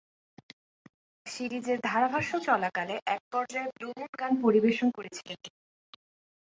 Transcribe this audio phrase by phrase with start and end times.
[1.25, 5.57] সিরিজের ধারাভাষ্য চলাকালে এক পর্যায়ে ব্লু মুন গান পরিবেশন করেছিলেন তিনি।